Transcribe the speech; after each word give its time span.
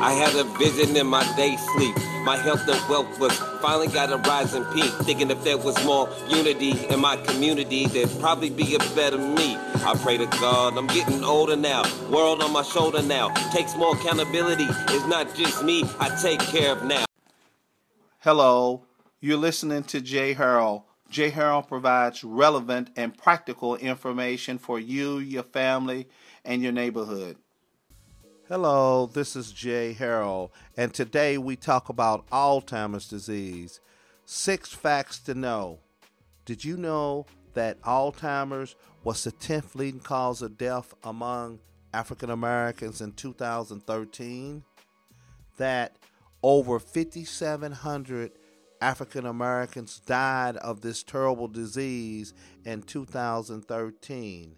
I 0.00 0.12
had 0.12 0.32
a 0.36 0.44
vision 0.58 0.96
in 0.96 1.08
my 1.08 1.24
day 1.34 1.56
sleep. 1.74 1.96
My 2.22 2.36
health 2.36 2.68
and 2.68 2.88
wealth 2.88 3.18
was 3.18 3.36
finally 3.60 3.88
got 3.88 4.12
a 4.12 4.16
rising 4.18 4.64
peak. 4.66 4.92
Thinking 5.02 5.28
if 5.28 5.42
there 5.42 5.58
was 5.58 5.74
more 5.84 6.08
unity 6.28 6.86
in 6.86 7.00
my 7.00 7.16
community, 7.16 7.86
there'd 7.86 8.08
probably 8.20 8.48
be 8.48 8.76
a 8.76 8.78
better 8.94 9.18
me. 9.18 9.56
I 9.56 9.98
pray 10.00 10.16
to 10.16 10.26
God, 10.26 10.78
I'm 10.78 10.86
getting 10.86 11.24
older 11.24 11.56
now. 11.56 11.82
World 12.10 12.42
on 12.42 12.52
my 12.52 12.62
shoulder 12.62 13.02
now. 13.02 13.30
Takes 13.50 13.74
more 13.74 13.96
accountability. 13.96 14.66
It's 14.68 15.06
not 15.08 15.34
just 15.34 15.64
me 15.64 15.82
I 15.98 16.16
take 16.22 16.38
care 16.38 16.70
of 16.70 16.84
now. 16.84 17.04
Hello, 18.20 18.84
you're 19.18 19.36
listening 19.36 19.82
to 19.84 20.00
Jay 20.00 20.32
Harold. 20.32 20.82
Jay 21.10 21.30
Harold 21.30 21.66
provides 21.66 22.22
relevant 22.22 22.90
and 22.94 23.18
practical 23.18 23.74
information 23.74 24.58
for 24.58 24.78
you, 24.78 25.18
your 25.18 25.42
family, 25.42 26.06
and 26.44 26.62
your 26.62 26.72
neighborhood. 26.72 27.36
Hello, 28.48 29.04
this 29.04 29.36
is 29.36 29.52
Jay 29.52 29.92
Harold, 29.92 30.52
and 30.74 30.94
today 30.94 31.36
we 31.36 31.54
talk 31.54 31.90
about 31.90 32.26
Alzheimer's 32.30 33.06
disease. 33.06 33.78
Six 34.24 34.72
facts 34.72 35.18
to 35.18 35.34
know. 35.34 35.80
Did 36.46 36.64
you 36.64 36.78
know 36.78 37.26
that 37.52 37.78
Alzheimer's 37.82 38.74
was 39.04 39.22
the 39.22 39.32
10th 39.32 39.74
leading 39.74 40.00
cause 40.00 40.40
of 40.40 40.56
death 40.56 40.94
among 41.04 41.58
African 41.92 42.30
Americans 42.30 43.02
in 43.02 43.12
2013? 43.12 44.64
That 45.58 45.96
over 46.42 46.78
5,700 46.78 48.32
African 48.80 49.26
Americans 49.26 50.00
died 50.06 50.56
of 50.56 50.80
this 50.80 51.02
terrible 51.02 51.48
disease 51.48 52.32
in 52.64 52.80
2013. 52.80 54.56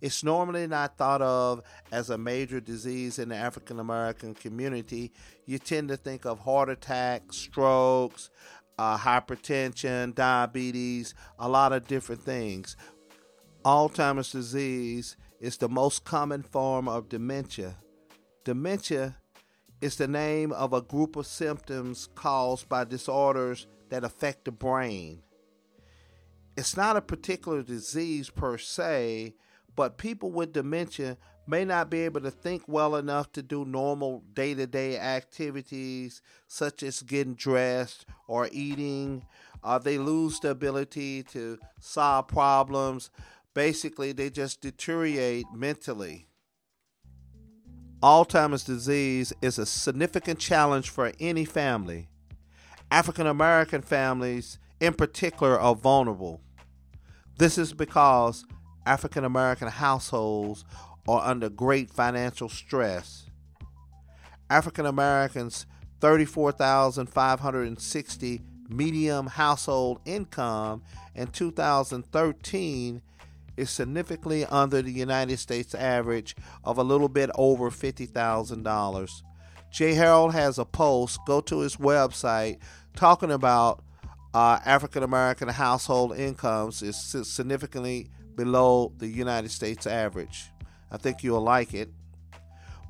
It's 0.00 0.22
normally 0.22 0.66
not 0.66 0.98
thought 0.98 1.22
of 1.22 1.62
as 1.90 2.10
a 2.10 2.18
major 2.18 2.60
disease 2.60 3.18
in 3.18 3.30
the 3.30 3.36
African 3.36 3.80
American 3.80 4.34
community. 4.34 5.12
You 5.46 5.58
tend 5.58 5.88
to 5.88 5.96
think 5.96 6.26
of 6.26 6.40
heart 6.40 6.68
attacks, 6.68 7.36
strokes, 7.36 8.30
uh, 8.78 8.98
hypertension, 8.98 10.14
diabetes, 10.14 11.14
a 11.38 11.48
lot 11.48 11.72
of 11.72 11.86
different 11.86 12.22
things. 12.22 12.76
Alzheimer's 13.64 14.30
disease 14.32 15.16
is 15.40 15.56
the 15.56 15.68
most 15.68 16.04
common 16.04 16.42
form 16.42 16.88
of 16.88 17.08
dementia. 17.08 17.76
Dementia 18.44 19.16
is 19.80 19.96
the 19.96 20.08
name 20.08 20.52
of 20.52 20.72
a 20.72 20.82
group 20.82 21.16
of 21.16 21.26
symptoms 21.26 22.08
caused 22.14 22.68
by 22.68 22.84
disorders 22.84 23.66
that 23.88 24.04
affect 24.04 24.44
the 24.44 24.52
brain. 24.52 25.22
It's 26.56 26.76
not 26.76 26.96
a 26.96 27.02
particular 27.02 27.62
disease 27.62 28.30
per 28.30 28.56
se, 28.56 29.34
but 29.76 29.98
people 29.98 30.30
with 30.32 30.54
dementia 30.54 31.18
may 31.46 31.64
not 31.64 31.90
be 31.90 32.00
able 32.00 32.20
to 32.22 32.30
think 32.30 32.62
well 32.66 32.96
enough 32.96 33.30
to 33.32 33.42
do 33.42 33.64
normal 33.64 34.24
day 34.34 34.54
to 34.54 34.66
day 34.66 34.98
activities 34.98 36.22
such 36.48 36.82
as 36.82 37.02
getting 37.02 37.34
dressed 37.34 38.06
or 38.26 38.48
eating. 38.50 39.24
Uh, 39.62 39.78
they 39.78 39.98
lose 39.98 40.40
the 40.40 40.50
ability 40.50 41.22
to 41.22 41.58
solve 41.78 42.26
problems. 42.28 43.10
Basically, 43.54 44.12
they 44.12 44.30
just 44.30 44.60
deteriorate 44.60 45.46
mentally. 45.54 46.26
Alzheimer's 48.02 48.64
disease 48.64 49.32
is 49.40 49.58
a 49.58 49.66
significant 49.66 50.38
challenge 50.38 50.90
for 50.90 51.12
any 51.18 51.44
family. 51.44 52.08
African 52.90 53.26
American 53.26 53.82
families, 53.82 54.58
in 54.80 54.94
particular, 54.94 55.58
are 55.58 55.74
vulnerable. 55.74 56.40
This 57.38 57.58
is 57.58 57.72
because 57.72 58.44
African 58.86 59.24
American 59.24 59.68
households 59.68 60.64
are 61.08 61.22
under 61.24 61.48
great 61.48 61.90
financial 61.90 62.48
stress. 62.48 63.26
African 64.48 64.86
Americans' 64.86 65.66
34,560 66.00 68.42
medium 68.68 69.26
household 69.26 70.00
income 70.04 70.82
in 71.14 71.26
2013 71.28 73.00
is 73.56 73.70
significantly 73.70 74.44
under 74.46 74.82
the 74.82 74.92
United 74.92 75.38
States 75.38 75.74
average 75.74 76.36
of 76.62 76.78
a 76.78 76.82
little 76.82 77.08
bit 77.08 77.30
over 77.36 77.70
$50,000. 77.70 79.22
Jay 79.72 79.94
Harold 79.94 80.32
has 80.32 80.58
a 80.58 80.64
post, 80.64 81.18
go 81.26 81.40
to 81.40 81.60
his 81.60 81.76
website, 81.76 82.58
talking 82.94 83.32
about 83.32 83.82
uh, 84.34 84.58
African 84.64 85.02
American 85.02 85.48
household 85.48 86.16
incomes 86.16 86.82
is 86.82 86.96
significantly 86.96 88.10
below 88.36 88.92
the 88.98 89.08
United 89.08 89.50
States 89.50 89.86
average. 89.86 90.50
I 90.90 90.96
think 90.98 91.22
you'll 91.22 91.40
like 91.40 91.74
it. 91.74 91.90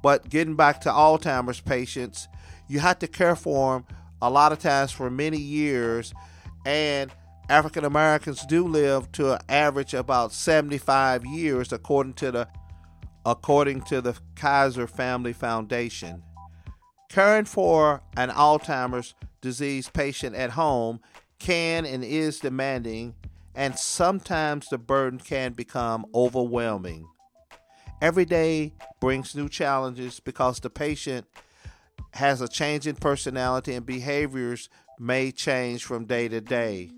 But 0.03 0.29
getting 0.29 0.57
back 0.57 0.81
to 0.83 0.91
Alzheimer's 0.91 1.61
patients, 1.61 2.29
you 2.69 2.81
have 2.81 2.99
to 2.99 3.09
care 3.09 3.37
for 3.37 3.75
them 3.75 3.87
a 4.21 4.31
lot 4.31 4.53
of 4.53 4.59
times 4.59 4.93
for 4.93 5.11
many 5.11 5.39
years, 5.39 6.13
and 6.65 7.11
African 7.49 7.85
Americans 7.85 8.45
do 8.47 8.67
live 8.67 9.11
to 9.13 9.35
an 9.35 9.41
average 9.49 9.95
about 9.95 10.33
75 10.33 11.25
years, 11.25 11.73
according 11.73 12.15
to 12.15 12.33
the 12.33 12.49
according 13.25 13.83
to 13.83 14.01
the 14.01 14.17
Kaiser 14.37 14.87
Family 14.87 15.33
Foundation. 15.33 16.23
Caring 17.09 17.45
for 17.45 18.01
an 18.17 18.31
Alzheimer's 18.31 19.15
disease 19.41 19.89
patient 19.89 20.37
at 20.37 20.51
home 20.51 21.01
can 21.39 21.85
and 21.85 22.05
is 22.05 22.39
demanding 22.39 23.15
and 23.57 23.79
sometimes 23.79 24.69
the 24.69 24.79
burden 24.79 25.19
can 25.19 25.55
become 25.55 26.05
overwhelming. 26.15 27.09
Every 28.03 28.27
day 28.27 28.75
brings 29.01 29.35
new 29.35 29.49
challenges 29.49 30.21
because 30.21 30.61
the 30.61 30.69
patient 30.69 31.27
has 32.13 32.43
a 32.43 32.49
change 32.49 32.87
in 32.87 32.97
personality 32.97 33.75
and 33.75 33.87
behaviors 33.87 34.69
may 34.99 35.33
change 35.33 35.85
from 35.85 36.05
day 36.05 36.29
to 36.29 36.43
day. 36.43 36.91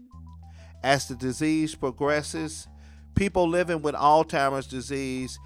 As 0.82 1.06
the 1.06 1.14
disease 1.14 1.76
progresses, 1.76 2.66
people 3.14 3.48
living 3.48 3.80
with 3.80 3.94
Alzheimer's 3.94 4.66
disease 4.66 5.38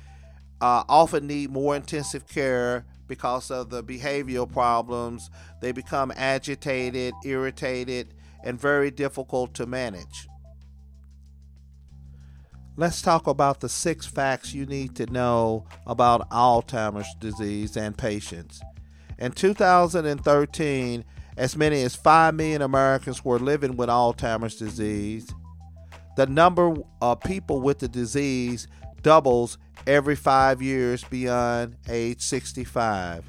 uh, 0.63 0.85
often 0.89 1.27
need 1.27 1.51
more 1.51 1.77
intensive 1.77 2.27
care 2.27 2.87
because 3.07 3.51
of 3.51 3.69
the 3.69 3.83
behavioral 3.83 4.51
problems. 4.51 5.31
They 5.61 5.73
become 5.73 6.13
agitated, 6.17 7.13
irritated, 7.25 8.15
and 8.43 8.59
very 8.59 8.91
difficult 8.91 9.53
to 9.55 9.67
manage. 9.67 10.29
Let's 12.75 13.03
talk 13.03 13.27
about 13.27 13.61
the 13.61 13.69
six 13.69 14.07
facts 14.07 14.55
you 14.55 14.65
need 14.65 14.97
to 14.97 15.05
know 15.05 15.67
about 15.87 16.31
Alzheimer's 16.31 17.15
disease 17.21 17.77
and 17.77 17.97
patients. 17.97 18.63
In 19.19 19.33
2013, 19.33 21.05
as 21.37 21.55
many 21.55 21.83
as 21.83 21.95
5 21.95 22.35
million 22.35 22.63
Americans 22.63 23.23
were 23.23 23.39
living 23.39 23.77
with 23.77 23.91
Alzheimer's 23.91 24.57
disease. 24.57 25.31
The 26.17 26.27
number 26.27 26.75
of 27.03 27.21
people 27.21 27.61
with 27.61 27.79
the 27.79 27.89
disease 27.89 28.67
doubles 29.03 29.59
every 29.87 30.17
five 30.17 30.63
years 30.63 31.05
beyond 31.05 31.77
age 31.91 32.23
65. 32.23 33.29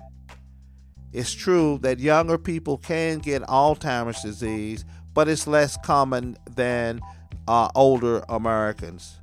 It's 1.12 1.34
true 1.34 1.80
that 1.82 2.00
younger 2.00 2.38
people 2.38 2.78
can 2.78 3.20
get 3.20 3.42
Alzheimer's 3.44 4.22
disease, 4.22 4.86
but 5.14 5.28
it's 5.28 5.48
less 5.48 5.78
common 5.84 6.38
than 6.56 7.02
uh, 7.48 7.70
older 7.76 8.24
Americans. 8.30 9.20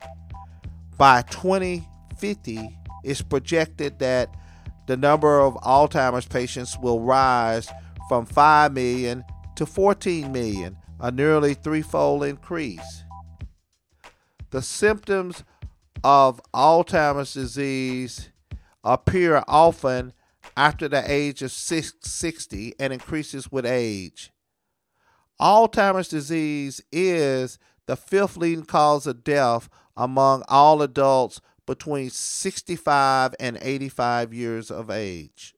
By 0.97 1.23
2050, 1.23 2.77
it's 3.05 3.23
projected 3.23 3.99
that 4.01 4.35
the 4.87 4.97
number 4.97 5.41
of 5.41 5.55
Alzheimer's 5.55 6.27
patients 6.27 6.77
will 6.79 7.01
rise 7.01 7.69
from 8.09 8.27
5 8.27 8.73
million 8.73 9.25
to 9.57 9.67
14 9.67 10.33
million, 10.33 10.77
a 10.99 11.11
nearly 11.11 11.55
threefold 11.55 12.25
increase. 12.25 13.05
The 14.51 14.63
symptoms 14.63 15.45
of 16.03 16.41
Alzheimer's 16.53 17.35
disease 17.35 18.31
appear 18.83 19.45
often 19.47 20.13
after 20.57 20.89
the 20.89 21.03
age 21.11 21.43
of 21.43 21.53
60 21.53 22.75
and 22.79 22.93
increases 22.93 23.53
with 23.53 23.65
age. 23.65 24.33
Alzheimer's 25.41 26.09
disease 26.09 26.83
is 26.93 27.59
the 27.91 27.97
fifth 27.97 28.37
leading 28.37 28.65
cause 28.65 29.05
of 29.05 29.25
death 29.25 29.69
among 29.97 30.45
all 30.47 30.81
adults 30.81 31.41
between 31.67 32.09
65 32.09 33.35
and 33.41 33.59
85 33.61 34.33
years 34.33 34.71
of 34.71 34.91
age. 34.91 35.57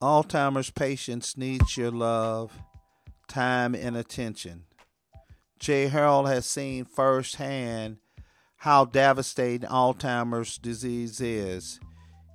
Alzheimer's 0.00 0.70
patients 0.70 1.36
need 1.36 1.62
your 1.76 1.90
love, 1.90 2.56
time, 3.26 3.74
and 3.74 3.96
attention. 3.96 4.66
Jay 5.58 5.88
Harold 5.88 6.28
has 6.28 6.46
seen 6.46 6.84
firsthand 6.84 7.96
how 8.58 8.84
devastating 8.84 9.68
Alzheimer's 9.68 10.58
disease 10.58 11.20
is. 11.20 11.80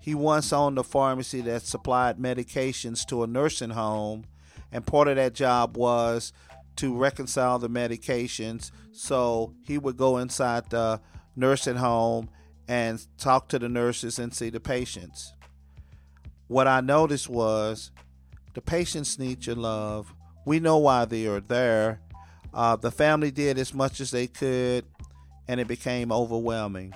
He 0.02 0.14
once 0.14 0.52
owned 0.52 0.78
a 0.78 0.84
pharmacy 0.84 1.40
that 1.44 1.62
supplied 1.62 2.18
medications 2.18 3.06
to 3.06 3.24
a 3.24 3.28
nursing 3.28 3.70
home, 3.70 4.26
and 4.70 4.86
part 4.86 5.08
of 5.08 5.16
that 5.16 5.34
job 5.34 5.78
was 5.78 6.34
to 6.80 6.96
reconcile 6.96 7.60
the 7.60 7.70
medications. 7.70 8.72
So 8.92 9.54
he 9.66 9.78
would 9.78 9.98
go 9.98 10.18
inside 10.18 10.70
the 10.70 11.02
nursing 11.36 11.78
home 11.78 12.30
and 12.68 13.06
talk 13.18 13.50
to 13.50 13.60
the 13.60 13.70
nurses 13.70 14.20
and 14.20 14.34
see 14.34 14.50
the 14.50 14.60
patients. 14.60 15.34
what 16.50 16.68
I 16.68 16.82
noticed 16.82 17.30
was 17.30 17.92
the 18.56 18.62
patients 18.62 19.20
need 19.20 19.46
your 19.46 19.56
love. 19.56 20.14
We 20.46 20.60
know 20.60 20.78
why 20.78 21.06
they 21.06 21.28
are 21.28 21.40
there. 21.40 22.02
Uh, 22.54 22.76
the 22.76 22.92
family 22.92 23.30
did 23.32 23.60
as 23.60 23.74
much 23.74 24.02
as 24.02 24.10
they 24.10 24.26
could, 24.26 24.84
and 25.48 25.60
it 25.60 25.68
became 25.68 26.12
overwhelming. 26.12 26.94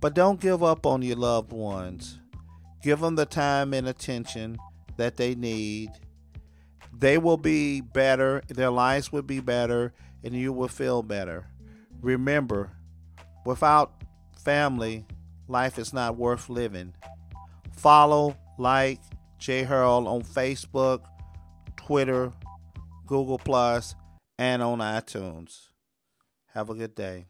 But 0.00 0.14
don't 0.14 0.40
give 0.40 0.62
up 0.62 0.86
on 0.86 1.02
your 1.02 1.16
loved 1.16 1.52
ones. 1.52 2.18
Give 2.82 2.98
them 2.98 3.14
the 3.14 3.26
time 3.26 3.74
and 3.74 3.86
attention 3.86 4.56
that 4.96 5.16
they 5.16 5.34
need. 5.34 5.90
They 7.02 7.18
will 7.18 7.36
be 7.36 7.80
better, 7.80 8.42
their 8.46 8.70
lives 8.70 9.10
will 9.10 9.22
be 9.22 9.40
better, 9.40 9.92
and 10.22 10.36
you 10.36 10.52
will 10.52 10.68
feel 10.68 11.02
better. 11.02 11.48
Remember, 12.00 12.70
without 13.44 14.04
family, 14.38 15.04
life 15.48 15.80
is 15.80 15.92
not 15.92 16.16
worth 16.16 16.48
living. 16.48 16.94
Follow, 17.76 18.36
like 18.56 19.00
Jay 19.36 19.64
Harold 19.64 20.06
on 20.06 20.22
Facebook, 20.22 21.00
Twitter, 21.76 22.32
Google 23.08 23.38
Plus, 23.38 23.96
and 24.38 24.62
on 24.62 24.78
iTunes. 24.78 25.70
Have 26.54 26.70
a 26.70 26.74
good 26.76 26.94
day. 26.94 27.26